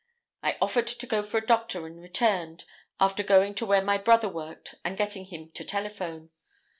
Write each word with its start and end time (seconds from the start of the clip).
I 0.41 0.57
offered 0.59 0.87
to 0.87 1.05
go 1.05 1.21
for 1.21 1.37
a 1.37 1.45
doctor 1.45 1.85
and 1.85 2.01
returned, 2.01 2.65
after 2.99 3.21
going 3.21 3.53
to 3.53 3.67
where 3.67 3.83
my 3.83 3.99
brother 3.99 4.29
worked 4.29 4.73
and 4.83 4.97
getting 4.97 5.25
him 5.25 5.51
to 5.51 5.63
telephone. 5.63 6.31